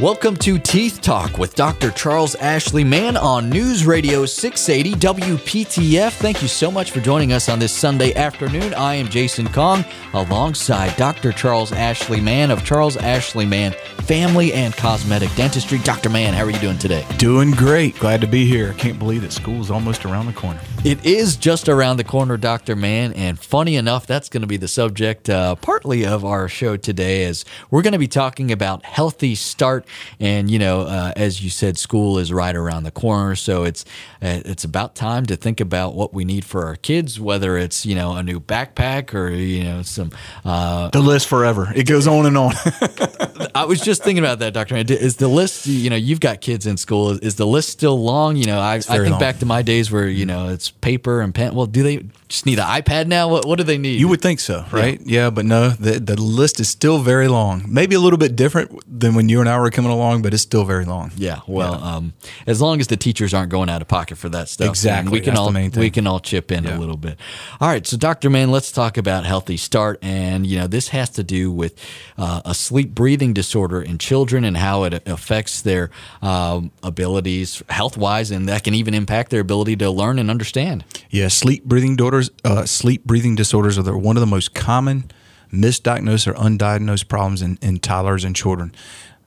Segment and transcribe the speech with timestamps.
[0.00, 1.90] Welcome to Teeth Talk with Dr.
[1.90, 6.12] Charles Ashley Mann on News Radio 680 WPTF.
[6.12, 8.72] Thank you so much for joining us on this Sunday afternoon.
[8.72, 9.84] I am Jason Kong
[10.14, 11.32] alongside Dr.
[11.32, 13.72] Charles Ashley Mann of Charles Ashley Mann
[14.04, 15.76] Family and Cosmetic Dentistry.
[15.80, 16.08] Dr.
[16.08, 17.04] Mann, how are you doing today?
[17.18, 17.98] Doing great.
[17.98, 18.72] Glad to be here.
[18.78, 20.62] Can't believe that school's almost around the corner.
[20.82, 22.74] It is just around the corner, Dr.
[22.74, 23.12] Mann.
[23.12, 27.24] And funny enough, that's going to be the subject uh, partly of our show today,
[27.24, 29.86] as we're going to be talking about healthy start
[30.18, 33.84] and you know, uh, as you said, school is right around the corner, so it's
[34.22, 37.84] uh, it's about time to think about what we need for our kids, whether it's
[37.84, 40.10] you know a new backpack or you know some.
[40.46, 41.70] Uh, the list forever.
[41.74, 42.54] It goes on and on.
[43.54, 44.74] I was just thinking about that, Doctor.
[44.74, 44.86] Mann.
[44.88, 45.66] Is the list?
[45.66, 47.10] You know, you've got kids in school.
[47.10, 48.36] Is the list still long?
[48.36, 49.20] You know, I, I think long.
[49.20, 51.54] back to my days where you know it's paper and pen.
[51.54, 53.28] Well, do they just need an iPad now?
[53.28, 54.00] What what do they need?
[54.00, 55.00] You would think so, right?
[55.00, 57.64] Yeah, yeah but no, the the list is still very long.
[57.68, 60.42] Maybe a little bit different than when you and I were coming along, but it's
[60.42, 61.10] still very long.
[61.16, 61.40] Yeah.
[61.46, 61.96] Well, yeah.
[61.96, 62.12] Um,
[62.46, 65.20] as long as the teachers aren't going out of pocket for that stuff, exactly, we
[65.20, 66.76] can all we can all chip in yeah.
[66.76, 67.18] a little bit.
[67.60, 67.86] All right.
[67.86, 71.50] So, Doctor Mann, let's talk about healthy start, and you know this has to do
[71.50, 71.74] with
[72.16, 75.90] uh, a sleep breathing disorder in children and how it affects their
[76.22, 80.59] um, abilities health wise, and that can even impact their ability to learn and understand.
[81.10, 82.30] Yeah, sleep breathing disorders.
[82.44, 85.10] Uh, sleep breathing disorders are one of the most common
[85.52, 88.72] misdiagnosed or undiagnosed problems in, in toddlers and children.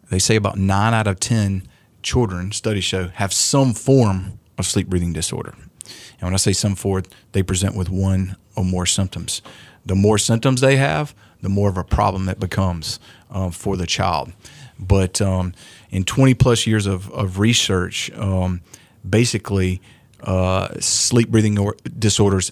[0.09, 1.67] They say about nine out of 10
[2.01, 5.53] children, studies show, have some form of sleep breathing disorder.
[5.53, 9.41] And when I say some form, they present with one or more symptoms.
[9.85, 13.85] The more symptoms they have, the more of a problem it becomes uh, for the
[13.85, 14.31] child.
[14.79, 15.53] But um,
[15.89, 18.61] in 20 plus years of, of research, um,
[19.07, 19.81] basically,
[20.23, 22.51] uh, sleep breathing or- disorders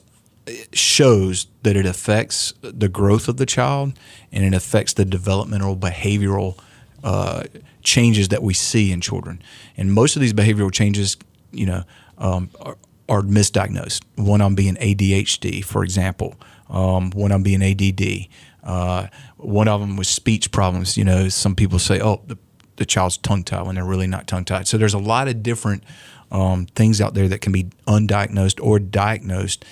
[0.74, 3.94] shows that it affects the growth of the child
[4.32, 6.58] and it affects the developmental behavioral
[7.04, 7.44] uh,
[7.84, 9.42] changes that we see in children.
[9.78, 11.18] And most of these behavioral changes,
[11.52, 11.84] you know,
[12.18, 12.78] um, are,
[13.10, 14.04] are, misdiagnosed.
[14.16, 16.36] One on being ADHD, for example.
[16.70, 18.28] Um, one on being ADD.
[18.64, 20.98] Uh, one of them was speech problems.
[20.98, 22.38] You know, some people say, "Oh, the,
[22.76, 24.68] the child's tongue tied," when they're really not tongue tied.
[24.68, 25.84] So there's a lot of different
[26.32, 29.66] um, things out there that can be undiagnosed or diagnosed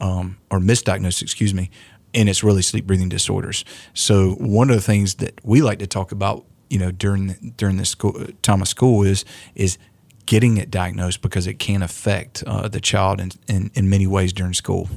[0.00, 1.70] um, or misdiagnosed, excuse me,
[2.14, 3.64] and it's really sleep breathing disorders.
[3.94, 7.76] So one of the things that we like to talk about, you know, during during
[7.76, 9.78] this school, time of school is is
[10.26, 14.32] getting it diagnosed because it can affect uh, the child in, in, in many ways
[14.32, 14.88] during school.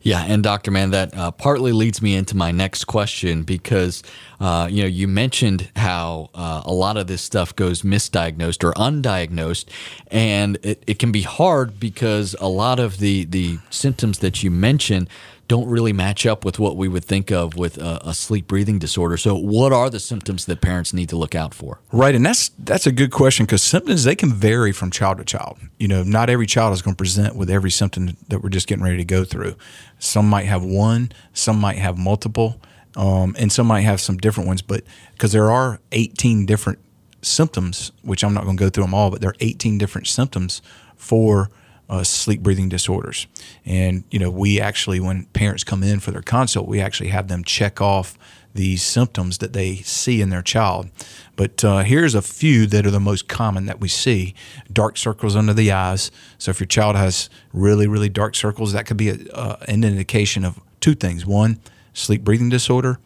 [0.00, 0.70] Yeah, and Dr.
[0.70, 4.02] Mann, that uh, partly leads me into my next question because
[4.40, 8.72] uh, you know you mentioned how uh, a lot of this stuff goes misdiagnosed or
[8.74, 9.66] undiagnosed,
[10.10, 14.50] and it, it can be hard because a lot of the the symptoms that you
[14.50, 15.08] mentioned
[15.48, 18.78] don't really match up with what we would think of with a, a, sleep breathing
[18.78, 19.16] disorder.
[19.16, 21.80] So, what are the symptoms that parents need to look out for?
[21.92, 25.24] Right, and that's that's a good question because symptoms they can vary from child to
[25.24, 25.58] child.
[25.78, 28.66] You know, not every child is going to present with every symptom that we're just
[28.66, 29.56] getting ready to go through.
[29.98, 32.60] Some might have one, some might have multiple,
[32.96, 34.62] um, and some might have some different ones.
[34.62, 36.80] But because there are 18 different
[37.22, 40.06] symptoms, which I'm not going to go through them all, but there are 18 different
[40.06, 40.62] symptoms
[40.96, 41.50] for
[41.88, 43.26] uh, sleep breathing disorders.
[43.64, 47.28] And, you know, we actually, when parents come in for their consult, we actually have
[47.28, 48.18] them check off
[48.54, 50.90] these symptoms that they see in their child.
[51.36, 54.34] But uh, here's a few that are the most common that we see
[54.72, 56.10] dark circles under the eyes.
[56.38, 59.84] So if your child has really, really dark circles, that could be a, uh, an
[59.84, 61.60] indication of two things one,
[61.92, 62.98] sleep breathing disorder,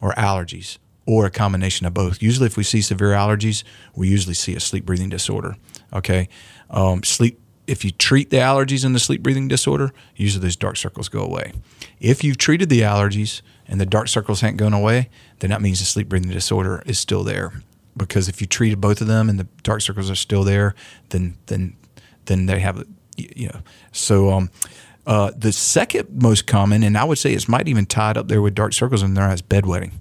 [0.00, 0.78] or allergies.
[1.06, 2.22] Or a combination of both.
[2.22, 3.62] Usually, if we see severe allergies,
[3.94, 5.56] we usually see a sleep breathing disorder.
[5.92, 6.30] Okay,
[6.70, 10.76] um, sleep if you treat the allergies and the sleep breathing disorder, usually those dark
[10.76, 11.52] circles go away.
[12.00, 15.08] If you've treated the allergies and the dark circles haven't gone away,
[15.38, 17.52] then that means the sleep breathing disorder is still there.
[17.96, 20.74] Because if you treated both of them and the dark circles are still there,
[21.10, 21.76] then then
[22.24, 22.84] then they have
[23.16, 23.60] you know.
[23.92, 24.50] So um,
[25.06, 28.42] uh, the second most common, and I would say it's might even tied up there
[28.42, 29.92] with dark circles in their eyes, bedwetting.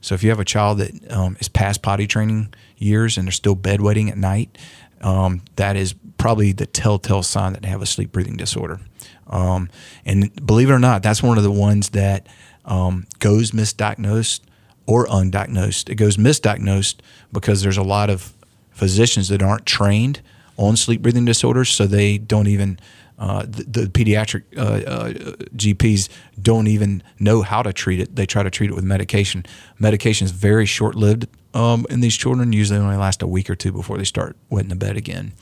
[0.00, 3.32] So if you have a child that um, is past potty training years and they're
[3.32, 4.58] still bedwetting at night,
[5.02, 8.80] um, that is probably the telltale sign that they have a sleep breathing disorder.
[9.26, 9.68] Um,
[10.04, 12.26] and believe it or not, that's one of the ones that
[12.64, 14.40] um, goes misdiagnosed
[14.86, 15.88] or undiagnosed.
[15.88, 16.96] It goes misdiagnosed
[17.32, 18.32] because there's a lot of
[18.70, 20.20] physicians that aren't trained
[20.56, 22.78] on sleep breathing disorders, so they don't even.
[23.18, 25.12] Uh, the, the, pediatric uh, uh,
[25.54, 26.08] GPs
[26.40, 28.16] don't even know how to treat it.
[28.16, 29.46] They try to treat it with medication.
[29.78, 32.52] Medication is very short lived um, in these children.
[32.52, 35.34] Usually only last a week or two before they start wetting the bed again.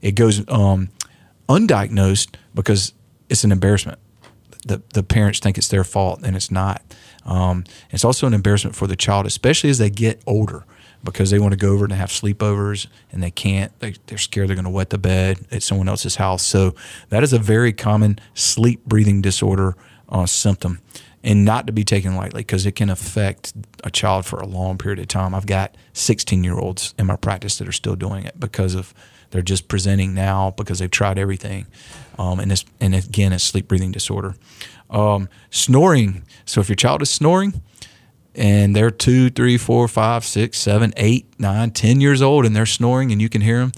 [0.00, 0.88] It goes um,
[1.48, 2.92] undiagnosed because
[3.28, 3.98] it's an embarrassment.
[4.66, 6.82] The, the parents think it's their fault and it's not.
[7.24, 10.64] Um, it's also an embarrassment for the child, especially as they get older.
[11.04, 13.76] Because they want to go over and have sleepovers and they can't.
[13.80, 16.44] They, they're scared they're going to wet the bed at someone else's house.
[16.44, 16.74] So
[17.10, 19.76] that is a very common sleep breathing disorder
[20.08, 20.80] uh, symptom
[21.22, 23.52] and not to be taken lightly because it can affect
[23.84, 25.34] a child for a long period of time.
[25.34, 28.94] I've got 16 year olds in my practice that are still doing it because of
[29.30, 31.66] they're just presenting now because they've tried everything.
[32.18, 34.34] Um, and, it's, and again, it's sleep breathing disorder.
[34.90, 36.22] Um, snoring.
[36.46, 37.60] So if your child is snoring,
[38.34, 42.66] and they're two, three, four, five, six, seven, eight, nine, ten years old, and they're
[42.66, 43.72] snoring, and you can hear them,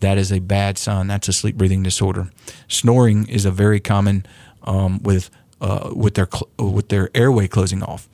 [0.00, 1.06] that is a bad sign.
[1.06, 2.30] That's a sleep breathing disorder.
[2.68, 4.26] Snoring is a very common
[4.64, 6.28] um, with uh, with their
[6.58, 8.08] with their airway closing off,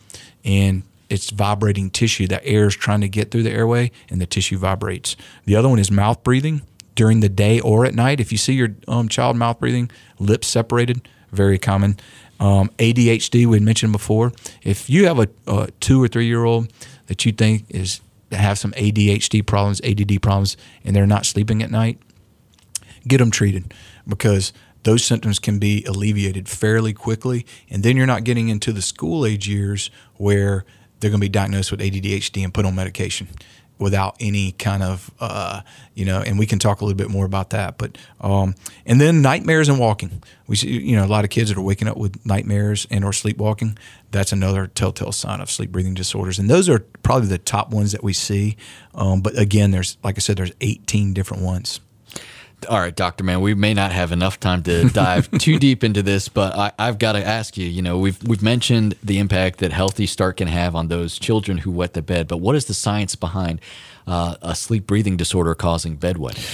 [0.44, 2.26] and it's vibrating tissue.
[2.26, 5.17] That air is trying to get through the airway, and the tissue vibrates.
[5.46, 6.62] The other one is mouth breathing
[6.94, 8.20] during the day or at night.
[8.20, 11.96] If you see your um, child mouth breathing, lips separated, very common.
[12.40, 14.32] Um, ADHD we mentioned before.
[14.62, 16.73] If you have a, a two or three year old
[17.06, 18.00] that you think is
[18.32, 21.99] have some ADHD problems, ADD problems, and they're not sleeping at night,
[23.06, 23.75] get them treated
[24.06, 24.52] because
[24.85, 27.44] those symptoms can be alleviated fairly quickly.
[27.70, 30.64] And then you're not getting into the school age years where
[31.00, 33.29] they're going to be diagnosed with ADHD and put on medication
[33.79, 35.63] without any kind of uh,
[35.95, 38.55] you know and we can talk a little bit more about that but um,
[38.87, 40.23] and then nightmares and walking.
[40.47, 43.05] We see you know a lot of kids that are waking up with nightmares and
[43.05, 43.77] or sleepwalking
[44.11, 47.93] that's another telltale sign of sleep breathing disorders and those are probably the top ones
[47.93, 48.57] that we see
[48.95, 51.81] um, but again there's like i said there's 18 different ones
[52.69, 56.02] all right, Doctor Mann, we may not have enough time to dive too deep into
[56.02, 57.66] this, but I, have got to ask you.
[57.66, 61.58] You know, we've we've mentioned the impact that healthy start can have on those children
[61.58, 63.60] who wet the bed, but what is the science behind
[64.06, 66.44] uh, a sleep breathing disorder causing bedwetting?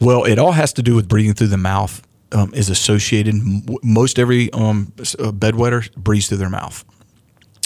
[0.00, 2.02] Well, it all has to do with breathing through the mouth.
[2.32, 3.36] Um, is associated.
[3.84, 6.84] Most every um, bedwetter breathes through their mouth.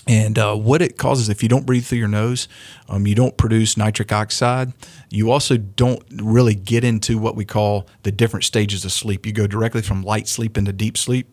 [0.06, 2.48] And uh, what it causes, if you don't breathe through your nose,
[2.88, 4.72] um, you don't produce nitric oxide.
[5.10, 9.26] You also don't really get into what we call the different stages of sleep.
[9.26, 11.28] You go directly from light sleep into deep sleep,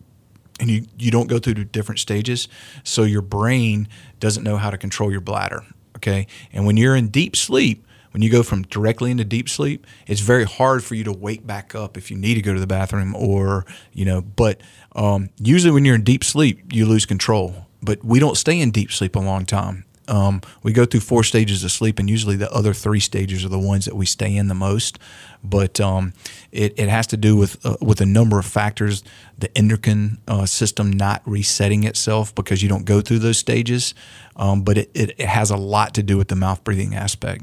[0.60, 2.46] and you, you don't go through the different stages.
[2.84, 3.88] So your brain
[4.20, 5.64] doesn't know how to control your bladder.
[5.96, 6.26] Okay.
[6.52, 10.20] And when you're in deep sleep, when you go from directly into deep sleep, it's
[10.20, 12.66] very hard for you to wake back up if you need to go to the
[12.66, 14.60] bathroom or, you know, but
[14.94, 18.70] um, usually when you're in deep sleep, you lose control but we don't stay in
[18.70, 19.84] deep sleep a long time.
[20.08, 23.50] Um, we go through four stages of sleep, and usually the other three stages are
[23.50, 24.98] the ones that we stay in the most.
[25.44, 26.14] But um,
[26.50, 29.04] it, it has to do with uh, with a number of factors.
[29.38, 33.94] The endocrine uh, system not resetting itself because you don't go through those stages.
[34.34, 37.42] Um, but it, it, it has a lot to do with the mouth breathing aspect.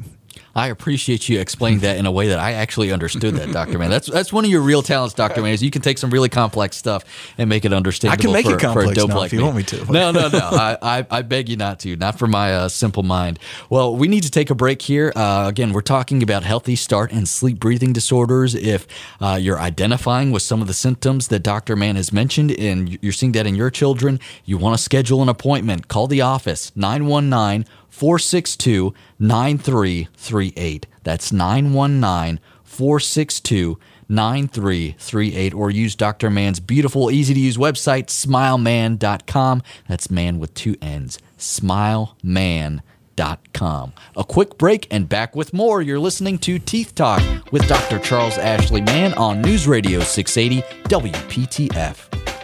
[0.55, 3.89] I appreciate you explaining that in a way that I actually understood that, Doctor Mann.
[3.89, 5.51] That's that's one of your real talents, Doctor Mann.
[5.51, 7.03] Is you can take some really complex stuff
[7.37, 8.21] and make it understandable.
[8.21, 9.43] I can make for, it complex for a dope now like if you me.
[9.43, 9.91] want me to.
[9.91, 10.39] no, no, no.
[10.39, 11.97] I, I, I, beg you not to.
[11.97, 13.37] Not for my uh, simple mind.
[13.69, 15.11] Well, we need to take a break here.
[15.13, 18.55] Uh, again, we're talking about healthy start and sleep breathing disorders.
[18.55, 18.87] If
[19.19, 23.11] uh, you're identifying with some of the symptoms that Doctor Mann has mentioned, and you're
[23.11, 25.89] seeing that in your children, you want to schedule an appointment.
[25.89, 30.87] Call the office 919- 462 9338.
[31.03, 35.53] That's 919 462 9338.
[35.53, 36.29] Or use Dr.
[36.29, 39.63] Mann's beautiful, easy to use website, smilemann.com.
[39.87, 41.19] That's man with two N's.
[41.37, 43.93] Smilemann.com.
[44.17, 45.81] A quick break and back with more.
[45.81, 47.23] You're listening to Teeth Talk
[47.53, 47.99] with Dr.
[47.99, 52.34] Charles Ashley Mann on News Radio 680 WPTF.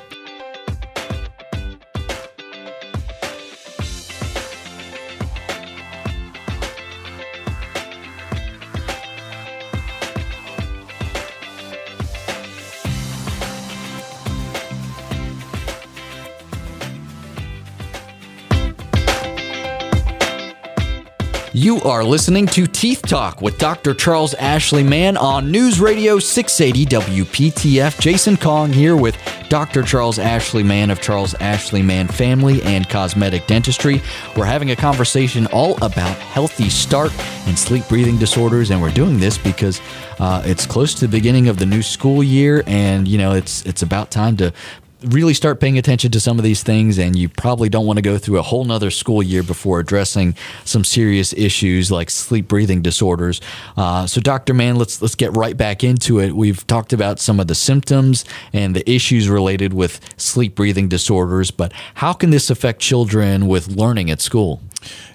[21.84, 23.96] Are listening to Teeth Talk with Dr.
[23.96, 28.00] Charles Ashley Mann on News Radio 680 WPTF.
[28.00, 29.18] Jason Kong here with
[29.50, 29.82] Dr.
[29.82, 34.00] Charles Ashley Mann of Charles Ashley Mann Family and Cosmetic Dentistry.
[34.38, 37.12] We're having a conversation all about healthy start
[37.48, 39.82] and sleep breathing disorders, and we're doing this because
[40.20, 43.66] uh, it's close to the beginning of the new school year, and you know it's
[43.66, 44.54] it's about time to
[45.04, 48.02] really start paying attention to some of these things and you probably don't want to
[48.02, 52.82] go through a whole nother school year before addressing some serious issues like sleep breathing
[52.82, 53.42] disorders.
[53.76, 56.36] Uh, so dr mann let's let's get right back into it.
[56.36, 61.50] We've talked about some of the symptoms and the issues related with sleep breathing disorders
[61.50, 64.62] but how can this affect children with learning at school?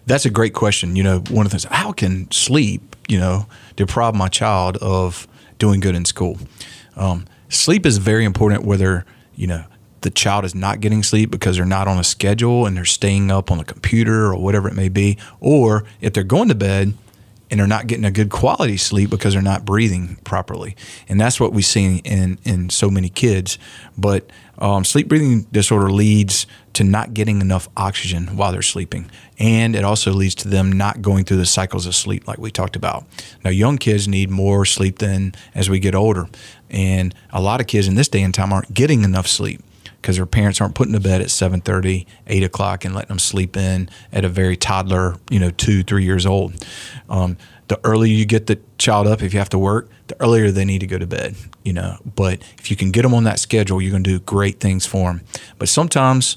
[0.07, 0.97] That's a great question.
[0.97, 5.29] You know one of the things how can sleep you know deprive my child of
[5.59, 6.39] doing good in school?
[6.97, 9.05] Um, sleep is very important whether
[9.37, 9.65] you know
[10.07, 13.29] the child is not getting sleep because they're not on a schedule and they're staying
[13.29, 16.95] up on the computer or whatever it may be, or if they're going to bed
[17.51, 20.77] and they're not getting a good quality sleep because they're not breathing properly.
[21.09, 23.59] And that's what we see in, in so many kids.
[23.99, 29.11] But um, sleep breathing disorder leads to not getting enough oxygen while they're sleeping.
[29.41, 32.53] And it also leads to them not going through the cycles of sleep, like we
[32.53, 33.07] talked about.
[33.43, 36.29] Now, young kids need more sleep than as we get older.
[36.71, 39.63] And a lot of kids in this day and time aren't getting enough sleep
[40.01, 43.57] because their parents aren't putting to bed at 7.30 8 o'clock and letting them sleep
[43.57, 46.65] in at a very toddler you know two three years old.
[47.09, 47.37] Um,
[47.69, 50.65] the earlier you get the child up if you have to work the earlier they
[50.65, 51.35] need to go to bed
[51.65, 51.99] you know.
[52.05, 54.87] But if you can get them on that schedule you're going to do great things
[54.87, 55.23] for them
[55.59, 56.37] but sometimes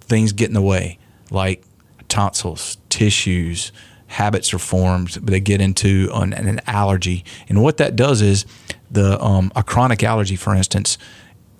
[0.00, 0.98] things get in the way
[1.30, 1.62] like
[2.08, 3.72] tonsils tissues
[4.14, 7.24] habits are formed they get into an, an allergy.
[7.48, 8.46] And what that does is
[8.90, 10.98] the um, a chronic allergy for instance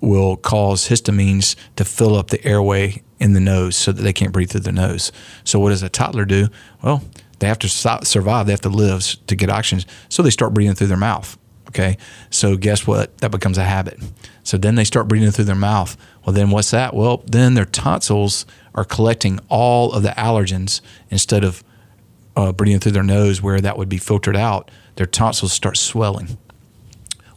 [0.05, 4.31] will cause histamines to fill up the airway in the nose so that they can't
[4.31, 5.11] breathe through the nose.
[5.43, 6.47] So, what does a toddler do?
[6.81, 7.03] Well,
[7.39, 9.89] they have to survive, they have to live to get oxygen.
[10.09, 11.37] So, they start breathing through their mouth.
[11.69, 11.97] Okay.
[12.29, 13.17] So, guess what?
[13.17, 13.99] That becomes a habit.
[14.43, 15.97] So, then they start breathing through their mouth.
[16.25, 16.93] Well, then what's that?
[16.93, 21.63] Well, then their tonsils are collecting all of the allergens instead of
[22.35, 24.69] uh, breathing through their nose where that would be filtered out.
[24.95, 26.37] Their tonsils start swelling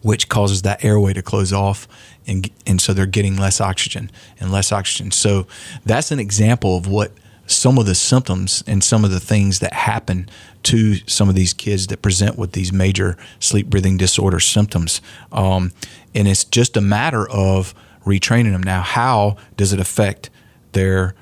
[0.02, 1.88] which causes that airway to close off
[2.28, 5.10] and and so they're getting less oxygen and less oxygen.
[5.10, 5.46] So
[5.84, 7.12] that's an example of what
[7.46, 10.28] some of the symptoms and some of the things that happen
[10.62, 15.00] to some of these kids that present with these major sleep breathing disorder symptoms.
[15.32, 15.72] Um,
[16.14, 17.74] and it's just a matter of
[18.04, 18.62] retraining them.
[18.62, 20.28] Now, how does it affect
[20.72, 21.14] their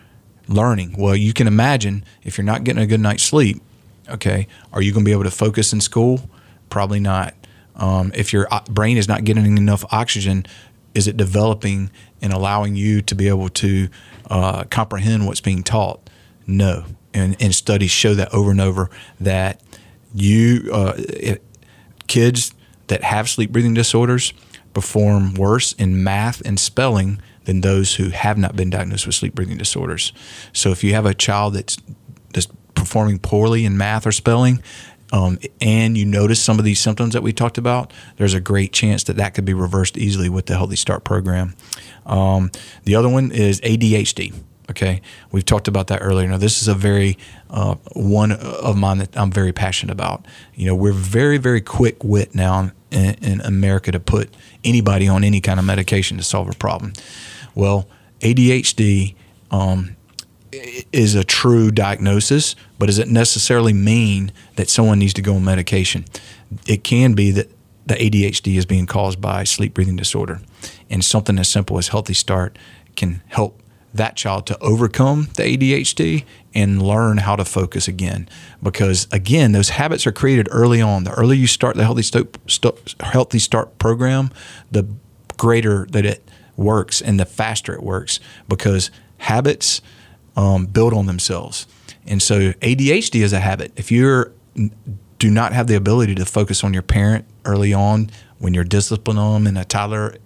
[0.49, 0.97] learning?
[0.99, 3.63] Well, you can imagine if you're not getting a good night's sleep,
[4.09, 6.29] okay, are you going to be able to focus in school?
[6.71, 7.35] Probably not.
[7.77, 10.47] Um, if your uh, brain is not getting enough oxygen,
[10.95, 11.91] is it developing
[12.23, 13.89] and allowing you to be able to
[14.31, 16.09] uh, comprehend what's being taught?
[16.47, 16.85] No.
[17.13, 18.91] And, and, studies show that over and over
[19.21, 19.63] that
[20.15, 21.43] you uh, it,
[22.07, 22.55] kids
[22.89, 24.33] that have sleep breathing disorders
[24.75, 29.35] perform worse in math and spelling than those who have not been diagnosed with sleep
[29.35, 30.13] breathing disorders.
[30.53, 31.79] So if you have a child that's
[32.35, 34.63] that's performing poorly in math or spelling,
[35.13, 38.73] um, and you notice some of these symptoms that we talked about, there's a great
[38.73, 41.55] chance that that could be reversed easily with the Healthy Start program.
[42.05, 42.51] Um,
[42.85, 44.35] the other one is ADHD.
[44.69, 46.27] Okay, we've talked about that earlier.
[46.27, 47.17] Now, this is a very
[47.51, 50.27] uh, one of mine that I'm very passionate about.
[50.57, 54.35] You know, we're very, very quick wit now in, in America to put
[54.65, 56.95] anybody on any kind of medication to solve a problem.
[57.55, 57.89] Well,
[58.21, 59.15] ADHD
[59.53, 59.97] um,
[60.53, 65.45] is a true diagnosis, but does it necessarily mean that someone needs to go on
[65.45, 66.05] medication?
[66.67, 67.51] It can be that
[67.87, 70.41] the ADHD is being caused by sleep breathing disorder,
[70.91, 72.59] and something as simple as Healthy Start
[72.97, 73.63] can help
[73.95, 76.25] that child to overcome the ADHD
[76.55, 78.29] and learn how to focus again.
[78.63, 81.05] Because again, those habits are created early on.
[81.05, 84.31] The earlier you start the Healthy Start, Healthy Start program,
[84.71, 84.87] the
[85.37, 88.21] greater that it works and the faster it works.
[88.49, 89.81] Because habits
[90.37, 91.67] um, build on themselves.
[92.07, 93.73] And so ADHD is a habit.
[93.77, 94.33] If you
[95.19, 99.33] do not have the ability to focus on your parent early on when you're disciplining
[99.33, 100.17] them in a toddler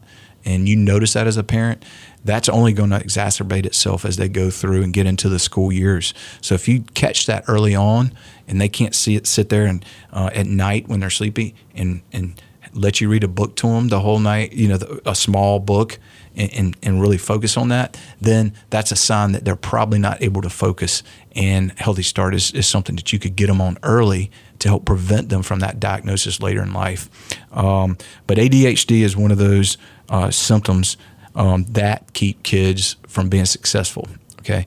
[0.44, 1.84] and you notice that as a parent,
[2.24, 5.72] that's only going to exacerbate itself as they go through and get into the school
[5.72, 6.12] years.
[6.40, 8.12] So if you catch that early on
[8.48, 12.02] and they can't see it, sit there and uh, at night when they're sleepy and
[12.12, 12.40] and
[12.72, 15.58] let you read a book to them the whole night, you know, the, a small
[15.58, 15.98] book,
[16.36, 20.22] and, and, and, really focus on that, then that's a sign that they're probably not
[20.22, 21.02] able to focus.
[21.34, 24.84] And Healthy Start is, is something that you could get them on early to help
[24.84, 27.08] prevent them from that diagnosis later in life.
[27.52, 27.96] Um,
[28.26, 30.96] but ADHD is one of those uh, symptoms
[31.34, 34.08] um, that keep kids from being successful.
[34.40, 34.66] Okay.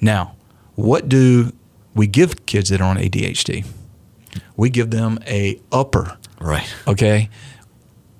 [0.00, 0.34] Now,
[0.74, 1.52] what do
[1.94, 3.66] we give kids that are on ADHD?
[4.56, 6.66] We give them a upper Right.
[6.86, 7.30] Okay.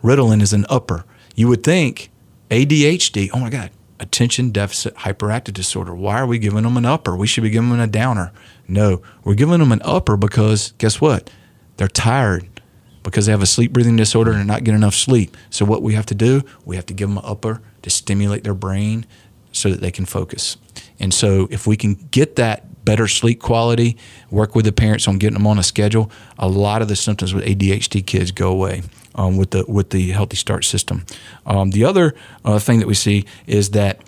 [0.02, 1.04] Ritalin is an upper.
[1.34, 2.10] You would think
[2.50, 5.94] ADHD, oh my God, attention deficit hyperactive disorder.
[5.94, 7.16] Why are we giving them an upper?
[7.16, 8.32] We should be giving them a downer.
[8.68, 11.30] No, we're giving them an upper because guess what?
[11.76, 12.48] They're tired
[13.02, 15.36] because they have a sleep breathing disorder and they're not getting enough sleep.
[15.50, 18.44] So what we have to do, we have to give them an upper to stimulate
[18.44, 19.06] their brain
[19.52, 20.56] so that they can focus.
[20.98, 23.98] And so if we can get that better sleep quality,
[24.30, 27.34] work with the parents on getting them on a schedule, a lot of the symptoms
[27.34, 28.82] with ADHD kids go away.
[29.14, 31.06] Um, with the with the Healthy Start system,
[31.46, 32.14] um, the other
[32.44, 34.02] uh, thing that we see is that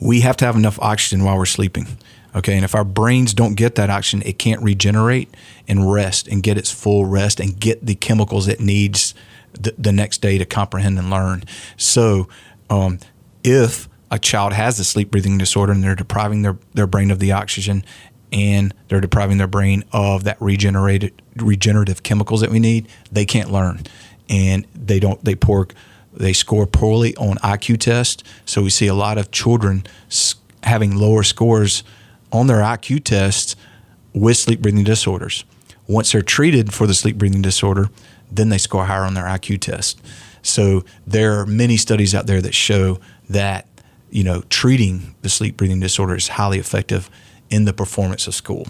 [0.00, 1.86] we have to have enough oxygen while we're sleeping.
[2.34, 5.28] Okay, and if our brains don't get that oxygen, it can't regenerate
[5.68, 9.14] and rest and get its full rest and get the chemicals it needs
[9.52, 11.44] the, the next day to comprehend and learn.
[11.76, 12.28] So,
[12.70, 12.98] um,
[13.44, 17.18] if a child has a sleep breathing disorder and they're depriving their, their brain of
[17.18, 17.82] the oxygen,
[18.30, 23.50] and they're depriving their brain of that regenerated regenerative chemicals that we need, they can't
[23.50, 23.80] learn,
[24.28, 25.66] and they don't they poor
[26.12, 28.22] they score poorly on IQ tests.
[28.44, 29.84] So we see a lot of children
[30.62, 31.82] having lower scores
[32.30, 33.56] on their IQ tests
[34.12, 35.44] with sleep breathing disorders.
[35.88, 37.88] Once they're treated for the sleep breathing disorder,
[38.30, 40.00] then they score higher on their IQ test.
[40.42, 42.98] So there are many studies out there that show
[43.30, 43.66] that
[44.12, 47.10] you know treating the sleep breathing disorder is highly effective
[47.50, 48.66] in the performance of school.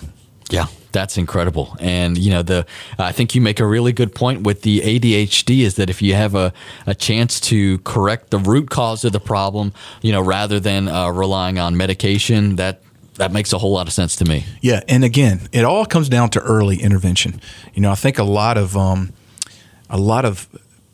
[0.50, 1.76] Yeah, that's incredible.
[1.80, 2.66] And you know, the
[2.98, 6.14] I think you make a really good point with the ADHD is that if you
[6.14, 6.52] have a,
[6.86, 9.72] a chance to correct the root cause of the problem,
[10.02, 12.82] you know, rather than uh, relying on medication, that
[13.14, 14.44] that makes a whole lot of sense to me.
[14.60, 17.40] Yeah, and again, it all comes down to early intervention.
[17.74, 19.12] You know, I think a lot of um,
[19.88, 20.48] a lot of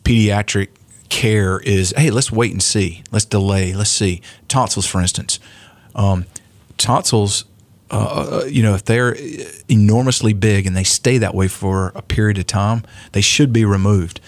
[0.05, 0.69] pediatric
[1.09, 4.21] care is, hey, let's wait and see, let's delay, let's see.
[4.49, 5.41] Tonsils, for instance,
[5.95, 6.27] um,
[6.77, 7.45] tonsils
[7.91, 9.17] uh, you know, if they're
[9.69, 13.65] enormously big and they stay that way for a period of time, they should be
[13.65, 14.21] removed.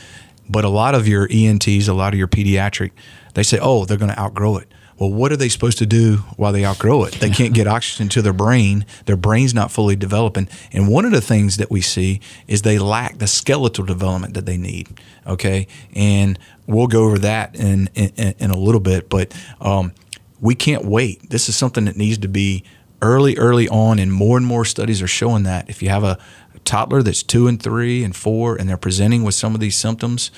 [0.49, 2.90] But a lot of your ENTs, a lot of your pediatric,
[3.34, 4.68] they say, oh, they're going to outgrow it.
[5.00, 7.14] Well, what are they supposed to do while they outgrow it?
[7.14, 8.85] They can't get oxygen to their brain.
[9.07, 10.47] Their brain's not fully developing.
[10.73, 14.45] And one of the things that we see is they lack the skeletal development that
[14.45, 15.00] they need.
[15.26, 15.69] Okay.
[15.95, 19.09] And we'll go over that in, in, in a little bit.
[19.09, 19.92] But um,
[20.38, 21.30] we can't wait.
[21.30, 22.62] This is something that needs to be
[23.00, 26.19] early, early on, and more and more studies are showing that if you have a,
[26.54, 29.76] a toddler that's two and three and four, and they're presenting with some of these
[29.76, 30.30] symptoms,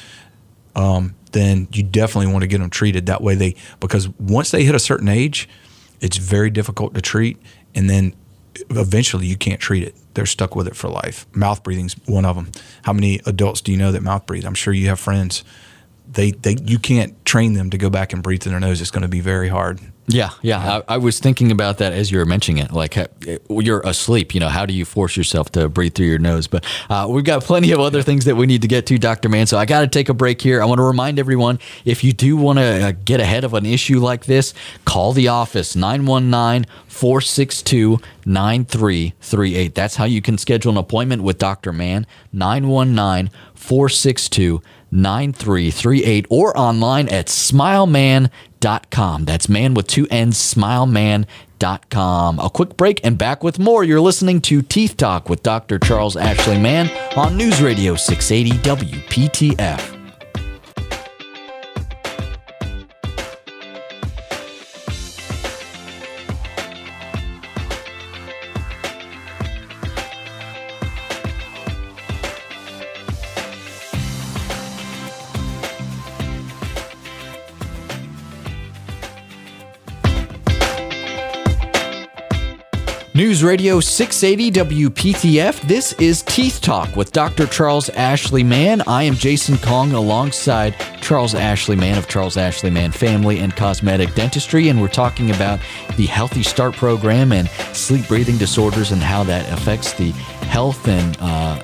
[0.75, 3.35] um, then you definitely want to get them treated that way.
[3.35, 5.49] They because once they hit a certain age,
[6.01, 7.39] it's very difficult to treat,
[7.75, 8.15] and then
[8.71, 9.95] eventually you can't treat it.
[10.15, 11.27] They're stuck with it for life.
[11.35, 12.51] Mouth breathing's one of them.
[12.83, 14.45] How many adults do you know that mouth breathe?
[14.45, 15.45] I'm sure you have friends.
[16.11, 18.81] They, they you can't train them to go back and breathe through their nose.
[18.81, 19.81] It's going to be very hard.
[20.09, 20.83] Yeah, yeah.
[20.89, 22.73] I, I, was thinking about that as you were mentioning it.
[22.73, 22.97] Like
[23.49, 26.49] you're asleep, you know, how do you force yourself to breathe through your nose?
[26.49, 29.29] But uh, we've got plenty of other things that we need to get to, Dr.
[29.29, 29.47] Mann.
[29.47, 30.61] So I got to take a break here.
[30.61, 33.65] I want to remind everyone if you do want to uh, get ahead of an
[33.65, 39.75] issue like this, call the office 919 462 9338.
[39.75, 41.73] That's how you can schedule an appointment with Dr.
[41.73, 42.07] Mann.
[42.33, 48.52] 919 462 9338 or online at smilemann.com.
[48.63, 52.39] That's man with two N's, smilemann.com.
[52.39, 53.85] A quick break and back with more.
[53.85, 55.79] You're listening to Teeth Talk with Dr.
[55.79, 60.02] Charles Ashley Mann on News Radio 680 WPTF.
[83.15, 85.61] News Radio 680 WPTF.
[85.69, 87.47] This is Teeth Talk with Dr.
[87.47, 88.81] Charles Ashley Mann.
[88.87, 94.15] I am Jason Kong alongside Charles Ashley Mann of Charles Ashley Mann Family and Cosmetic
[94.15, 95.61] Dentistry, and we're talking about
[95.99, 100.13] the Healthy Start program and sleep breathing disorders and how that affects the
[100.49, 101.63] health and uh,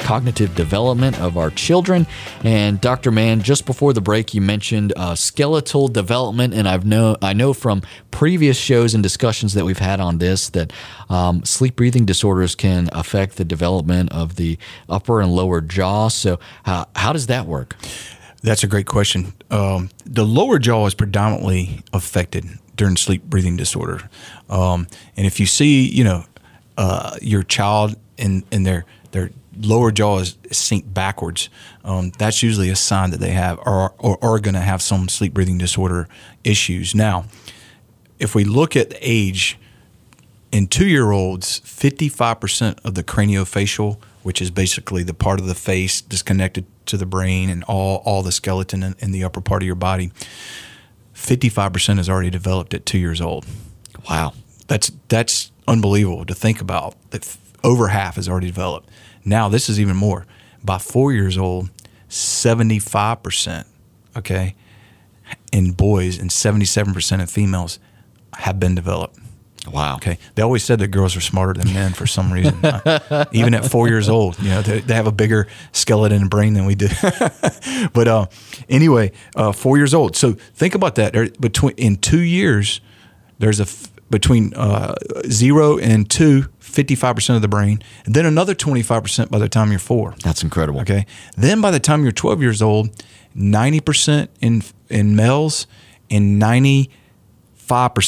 [0.00, 2.06] cognitive development of our children.
[2.42, 3.10] And Dr.
[3.10, 7.52] Mann, just before the break, you mentioned uh, skeletal development, and I've know I know
[7.52, 10.72] from previous shows and discussions that we've had on this that
[11.08, 14.58] um, sleep breathing disorders can affect the development of the
[14.88, 16.08] upper and lower jaw.
[16.08, 17.76] So, uh, how does that work?
[18.42, 19.34] That's a great question.
[19.50, 24.08] Um, the lower jaw is predominantly affected during sleep breathing disorder,
[24.48, 24.86] um,
[25.16, 26.24] and if you see, you know,
[26.78, 31.48] uh, your child in in their their lower jaw is sink backwards,
[31.84, 35.08] um, that's usually a sign that they have or, or are going to have some
[35.08, 36.08] sleep breathing disorder
[36.44, 36.94] issues.
[36.94, 37.24] Now,
[38.18, 39.58] if we look at age,
[40.52, 45.54] in two year olds, 55% of the craniofacial, which is basically the part of the
[45.54, 49.62] face disconnected to the brain and all, all the skeleton in, in the upper part
[49.62, 50.10] of your body,
[51.14, 53.46] 55% is already developed at two years old.
[54.08, 54.34] Wow.
[54.66, 58.88] That's, that's unbelievable to think about that over half is already developed.
[59.30, 60.26] Now, this is even more.
[60.62, 61.70] By four years old,
[62.08, 63.64] 75%,
[64.16, 64.56] okay,
[65.52, 67.78] in boys and 77% in females
[68.34, 69.20] have been developed.
[69.70, 69.96] Wow.
[69.96, 70.18] Okay.
[70.34, 72.58] They always said that girls are smarter than men for some reason.
[73.32, 76.54] even at four years old, you know, they, they, have a bigger skeleton and brain
[76.54, 76.88] than we do.
[77.92, 78.26] but uh,
[78.68, 80.16] anyway, uh, four years old.
[80.16, 81.40] So think about that.
[81.40, 82.80] Between in two years,
[83.38, 83.66] there's a
[84.10, 84.94] between uh,
[85.28, 89.78] zero and two 55% of the brain, and then another 25% by the time you're
[89.78, 90.14] four.
[90.22, 90.80] That's incredible.
[90.80, 91.06] Okay.
[91.36, 92.90] Then by the time you're 12 years old,
[93.36, 95.66] 90% in, in males
[96.10, 96.88] and 95%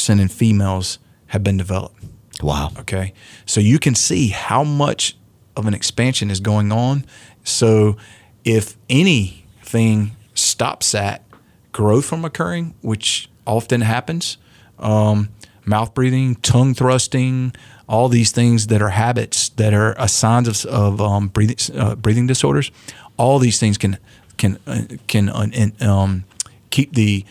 [0.09, 2.03] in females have been developed.
[2.41, 2.71] Wow.
[2.79, 3.13] Okay.
[3.45, 5.17] So you can see how much
[5.55, 7.05] of an expansion is going on.
[7.43, 7.97] So
[8.43, 11.23] if anything stops that
[11.71, 14.37] growth from occurring, which often happens,
[14.79, 15.29] um,
[15.65, 17.53] mouth breathing, tongue thrusting,
[17.87, 22.27] all these things that are habits that are signs of, of um, breathing uh, breathing
[22.27, 22.71] disorders.
[23.17, 23.97] All these things can
[24.37, 25.47] can uh, can uh,
[25.81, 26.25] um,
[26.69, 27.25] keep the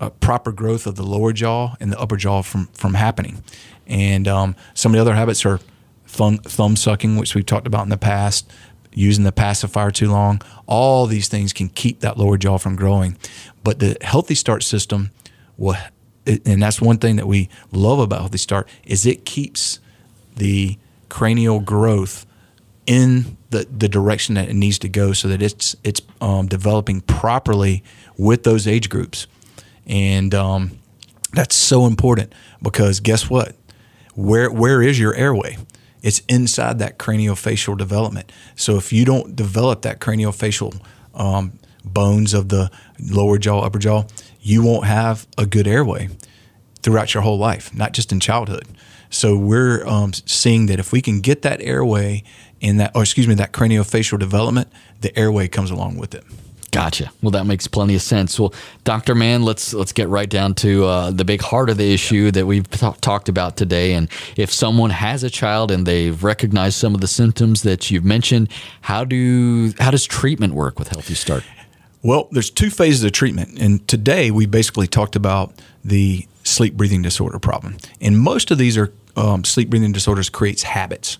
[0.00, 3.42] uh, proper growth of the lower jaw and the upper jaw from from happening.
[3.86, 5.60] And um, some of the other habits are
[6.06, 8.50] thumb, thumb sucking, which we've talked about in the past,
[8.92, 10.42] using the pacifier too long.
[10.66, 13.16] All these things can keep that lower jaw from growing.
[13.64, 15.10] But the Healthy Start system
[15.56, 15.76] will,
[16.44, 19.80] and that's one thing that we love about Healthy Start, is it keeps
[20.36, 22.26] the cranial growth
[22.86, 27.00] in the, the direction that it needs to go so that it's it's um, developing
[27.02, 27.82] properly
[28.16, 29.26] with those age groups.
[29.86, 30.78] And um,
[31.32, 33.54] that's so important because guess what?
[34.14, 35.56] Where where is your airway?
[36.02, 38.30] It's inside that craniofacial development.
[38.54, 40.80] So if you don't develop that craniofacial
[41.14, 44.04] um, bones of the lower jaw, upper jaw,
[44.48, 46.08] you won't have a good airway
[46.82, 48.66] throughout your whole life, not just in childhood.
[49.10, 52.22] So we're um, seeing that if we can get that airway
[52.60, 54.68] in that, or excuse me, that craniofacial development,
[55.00, 56.24] the airway comes along with it.
[56.70, 57.10] Gotcha.
[57.22, 58.38] Well, that makes plenty of sense.
[58.38, 58.52] Well,
[58.84, 62.30] Doctor Mann, let's let's get right down to uh, the big heart of the issue
[62.32, 63.94] that we've t- talked about today.
[63.94, 68.04] And if someone has a child and they've recognized some of the symptoms that you've
[68.04, 68.50] mentioned,
[68.82, 71.42] how do how does treatment work with Healthy Start?
[72.02, 75.52] Well, there's two phases of treatment, and today we basically talked about
[75.84, 77.76] the sleep breathing disorder problem.
[78.00, 81.18] And most of these are um, sleep breathing disorders creates habits,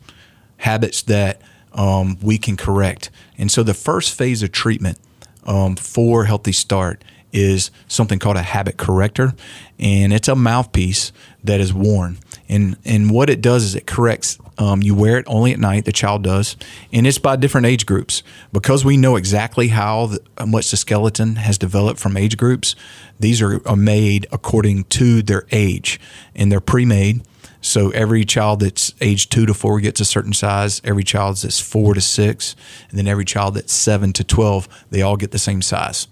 [0.59, 1.41] habits that
[1.73, 3.11] um, we can correct.
[3.37, 4.99] And so the first phase of treatment
[5.45, 9.35] um, for Healthy Start is something called a habit corrector,
[9.79, 11.13] and it's a mouthpiece
[11.45, 12.19] that is worn.
[12.49, 14.39] And and what it does is it corrects.
[14.57, 15.85] Um, you wear it only at night.
[15.85, 16.57] The child does,
[16.93, 20.77] and it's by different age groups because we know exactly how, the, how much the
[20.77, 22.75] skeleton has developed from age groups.
[23.21, 26.01] These are, are made according to their age,
[26.35, 27.23] and they're pre-made.
[27.61, 30.81] So every child that's age two to four gets a certain size.
[30.83, 32.57] Every child that's four to six,
[32.89, 36.09] and then every child that's seven to twelve, they all get the same size.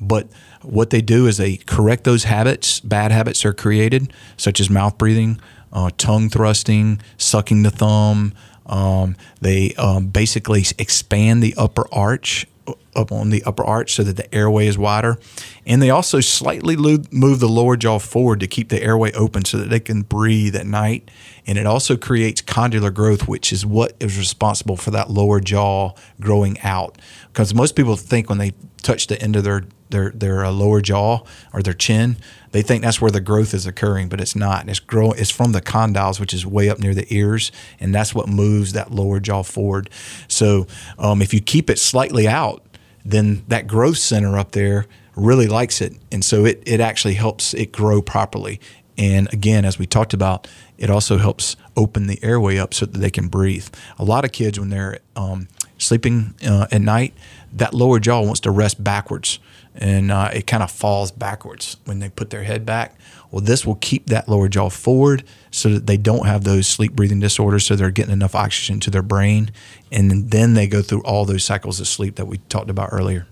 [0.00, 0.28] But
[0.62, 4.96] what they do is they correct those habits, bad habits are created, such as mouth
[4.98, 5.40] breathing,
[5.72, 8.32] uh, tongue thrusting, sucking the thumb.
[8.66, 12.46] Um, they um, basically expand the upper arch
[12.94, 15.18] up on the upper arch so that the airway is wider.
[15.66, 19.58] And they also slightly move the lower jaw forward to keep the airway open so
[19.58, 21.10] that they can breathe at night.
[21.46, 25.94] And it also creates condylar growth, which is what is responsible for that lower jaw
[26.20, 26.98] growing out.
[27.32, 30.80] Because most people think when they touch the end of their their their uh, lower
[30.80, 32.16] jaw or their chin,
[32.52, 34.68] they think that's where the growth is occurring, but it's not.
[34.68, 35.12] It's grow.
[35.12, 38.72] It's from the condyles, which is way up near the ears, and that's what moves
[38.72, 39.90] that lower jaw forward.
[40.28, 40.66] So
[40.98, 42.64] um, if you keep it slightly out,
[43.04, 47.54] then that growth center up there really likes it, and so it it actually helps
[47.54, 48.60] it grow properly.
[48.98, 52.98] And again, as we talked about, it also helps open the airway up so that
[52.98, 53.68] they can breathe.
[53.98, 55.48] A lot of kids, when they're um,
[55.78, 57.14] sleeping uh, at night,
[57.52, 59.38] that lower jaw wants to rest backwards
[59.74, 62.98] and uh, it kind of falls backwards when they put their head back.
[63.30, 66.92] Well, this will keep that lower jaw forward so that they don't have those sleep
[66.92, 69.50] breathing disorders, so they're getting enough oxygen to their brain,
[69.92, 73.26] and then they go through all those cycles of sleep that we talked about earlier.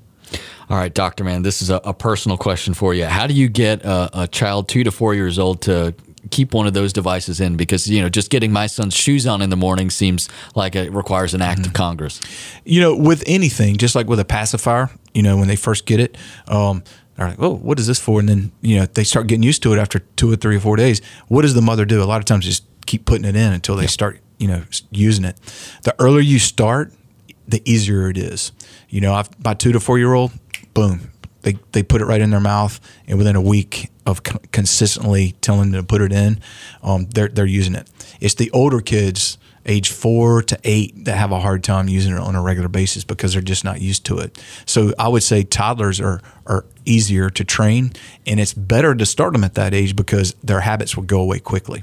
[0.70, 3.06] All right, Doctor Mann, this is a, a, personal question for you.
[3.06, 5.94] How do you get a, a child two to four years old to
[6.30, 9.42] keep one of those devices in because you know just getting my son's shoes on
[9.42, 11.70] in the morning seems like it requires an act mm-hmm.
[11.70, 12.20] of Congress.
[12.64, 16.00] You know, with anything, just like with a pacifier, you know, when they first get
[16.00, 16.82] it, um,
[17.16, 19.62] they're like, "Oh, what is this for?" And then you know they start getting used
[19.64, 21.00] to it after two or three or four days.
[21.28, 22.02] What does the mother do?
[22.02, 23.88] A lot of times, just keep putting it in until they yeah.
[23.88, 25.36] start you know using it.
[25.82, 26.92] The earlier you start,
[27.46, 28.52] the easier it is.
[28.88, 30.32] You know, I've, my two to four year old,
[30.74, 31.10] boom,
[31.42, 34.22] they, they put it right in their mouth, and within a week of
[34.52, 36.40] consistently telling them to put it in,
[36.82, 37.88] um, they're they're using it.
[38.20, 42.18] It's the older kids, age four to eight, that have a hard time using it
[42.18, 44.42] on a regular basis because they're just not used to it.
[44.66, 47.92] So I would say toddlers are are easier to train,
[48.26, 51.38] and it's better to start them at that age because their habits will go away
[51.38, 51.82] quickly.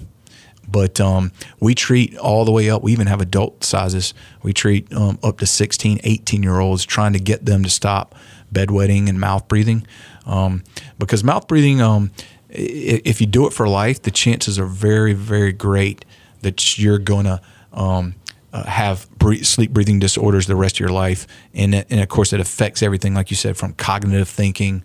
[0.67, 2.81] But um, we treat all the way up.
[2.81, 4.13] We even have adult sizes.
[4.41, 8.15] We treat um, up to 16, 18 year olds, trying to get them to stop
[8.55, 9.85] bedwetting and mouth breathing.
[10.25, 10.63] Um,
[10.97, 12.11] because mouth breathing, um,
[12.49, 16.05] if you do it for life, the chances are very, very great
[16.41, 17.41] that you're going to
[17.73, 18.15] um,
[18.53, 19.07] uh, have
[19.41, 21.27] sleep breathing disorders the rest of your life.
[21.53, 24.83] And, and of course, it affects everything, like you said, from cognitive thinking,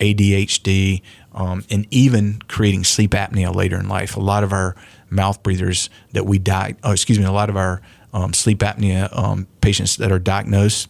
[0.00, 4.16] ADHD, um, and even creating sleep apnea later in life.
[4.16, 4.74] A lot of our
[5.08, 6.74] mouth breathers that we die.
[6.82, 7.80] Oh, excuse me, a lot of our
[8.12, 10.88] um, sleep apnea um, patients that are diagnosed,